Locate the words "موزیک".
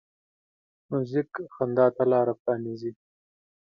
0.89-1.29